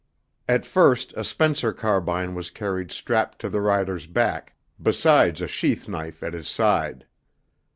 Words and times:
At 0.49 0.65
first 0.65 1.13
a 1.15 1.23
Spencer 1.23 1.71
carbine 1.73 2.33
was 2.33 2.49
carried 2.49 2.91
strapped 2.91 3.37
to 3.37 3.49
the 3.49 3.61
rider's 3.61 4.07
back, 4.07 4.55
besides 4.81 5.41
a 5.41 5.47
sheath 5.47 5.87
knife 5.87 6.23
at 6.23 6.33
his 6.33 6.47
side. 6.47 7.05